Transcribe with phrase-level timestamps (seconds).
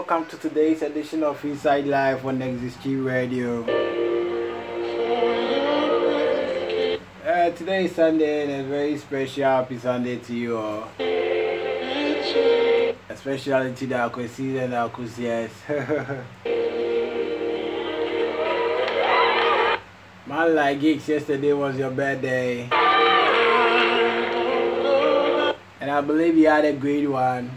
[0.00, 3.64] welcome to today's edition of Inside Life on XSG Radio.
[7.22, 10.88] Uh, today is Sunday and a very special happy Sunday to you all.
[13.10, 15.50] Especially to the Akwesi and Akwesias.
[20.26, 22.70] Man, like gigs, yesterday was your birthday.
[25.78, 27.50] And I believe you had a great one.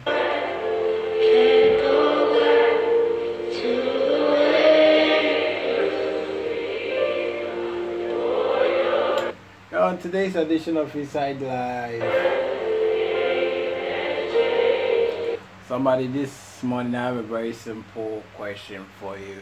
[10.03, 12.03] Today's edition of Inside Life,
[15.66, 19.39] somebody this morning I have a very simple question for you.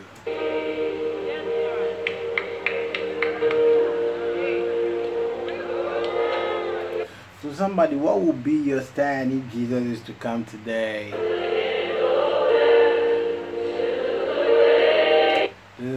[7.41, 11.40] So, somebody, what would be your stand if Jesus is to come today?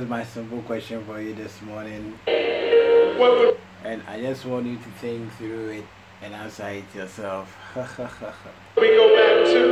[0.04, 2.18] Is my simple question for you this morning.
[3.84, 5.84] And I just want you to think through it
[6.22, 7.48] and answer it yourself.
[8.76, 9.64] we go back to?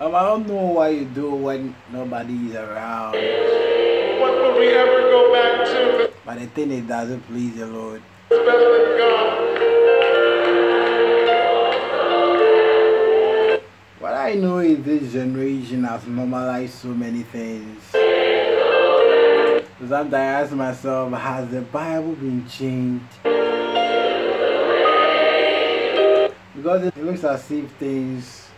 [0.00, 3.14] um, I don't know what you do when nobody is around.
[4.20, 8.02] What would we ever go back to But the thing it doesn't please the Lord.
[8.30, 9.55] that's better than God?
[14.26, 17.80] I know is this generation has normalized so many things.
[17.92, 23.04] So sometimes I ask myself, has the Bible been changed?
[26.56, 28.48] Because it looks as if things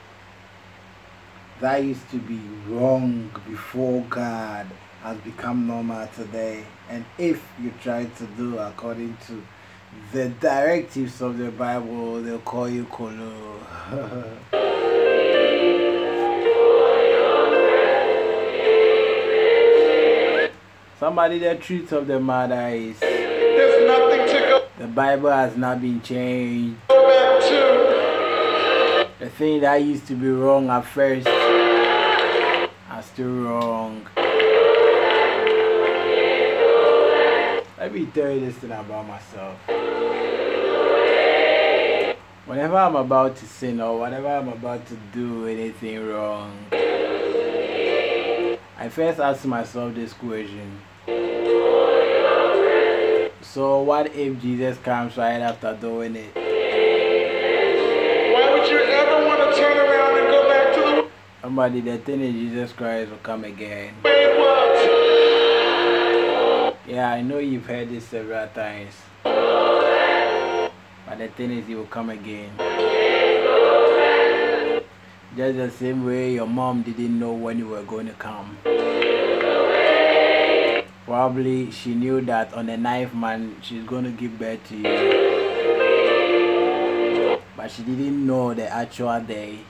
[1.60, 4.66] that used to be wrong before God
[5.02, 6.64] has become normal today.
[6.88, 9.42] And if you try to do according to
[10.12, 13.60] the directives of the Bible, they'll call you Kolo.
[20.98, 25.80] Somebody, the truth of the matter is There's nothing to go the Bible has not
[25.80, 26.76] been changed.
[26.88, 29.08] back to.
[29.20, 34.06] The thing that used to be wrong at first are still wrong.
[37.78, 39.56] Let me tell you this thing about myself.
[42.46, 46.56] Whenever I'm about to sin or whenever I'm about to do anything wrong,
[48.80, 50.80] I first asked myself this question.
[53.42, 56.32] So, what if Jesus comes right after doing it?
[56.36, 56.42] Why
[58.54, 61.08] would you ever want to turn around and go back to the
[61.42, 63.94] Somebody, the thing is, Jesus Christ will come again.
[66.86, 68.94] Yeah, I know you've heard this several times.
[69.24, 72.52] But the thing is, he will come again.
[75.38, 78.58] Just the same way your mom didn't know when you were going to come.
[81.04, 84.82] Probably she knew that on the ninth month she's going to give birth to you.
[87.56, 89.60] But she didn't know the actual day.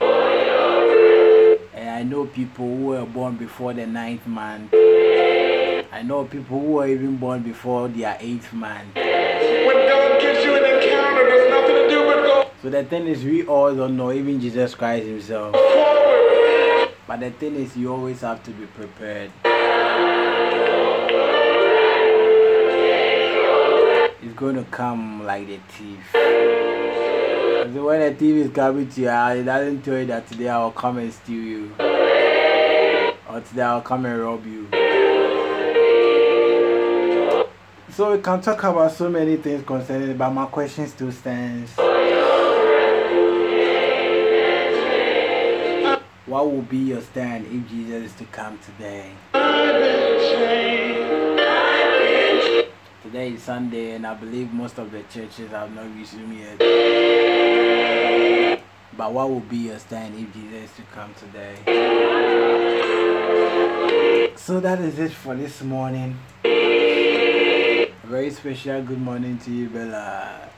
[1.75, 4.73] And I know people who were born before the ninth month.
[4.73, 8.97] I know people who were even born before their eighth month.
[9.49, 9.65] You
[12.61, 15.53] So the thing is, we all don't know, even Jesus Christ Himself.
[17.07, 19.31] But the thing is, you always have to be prepared.
[24.21, 26.11] It's going to come like the thief.
[26.13, 30.59] So when a thief is coming to house, it doesn't tell you that today I
[30.63, 31.71] will come and steal you.
[31.79, 34.78] Or today I will come and rob you.
[37.99, 41.75] So we can talk about so many things concerning but my question still stands.
[46.25, 49.11] What will be your stand if Jesus is to come today?
[53.03, 56.57] Today is Sunday, and I believe most of the churches have not resumed yet.
[58.95, 61.57] But what will be your stand if Jesus is to come today?
[64.37, 66.17] So that is it for this morning.
[68.19, 70.51] Very special good morning to you, Bella.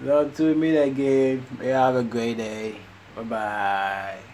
[0.00, 1.44] Love to meet again.
[1.58, 2.78] May you have a great day.
[3.16, 4.31] Bye bye.